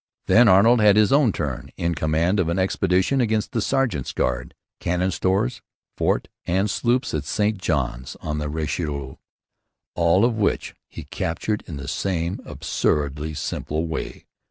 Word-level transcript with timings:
Then 0.25 0.47
Arnold 0.47 0.81
had 0.81 0.95
his 0.95 1.11
own 1.13 1.31
turn, 1.31 1.69
in 1.77 1.93
command 1.93 2.39
of 2.39 2.49
an 2.49 2.57
expedition 2.57 3.21
against 3.21 3.51
the 3.51 3.61
sergeant's 3.61 4.13
guard, 4.13 4.55
cannon, 4.79 5.11
stores, 5.11 5.61
fort, 5.95 6.27
and 6.45 6.71
sloop 6.71 7.05
at 7.13 7.23
St 7.23 7.59
Johns 7.59 8.17
on 8.19 8.39
the 8.39 8.49
Richelieu, 8.49 9.17
all 9.93 10.25
of 10.25 10.33
which 10.39 10.73
he 10.87 11.03
captured 11.03 11.63
in 11.67 11.77
the 11.77 11.87
same 11.87 12.39
absurdly 12.45 13.35
simple 13.35 13.85
way. 13.85 14.25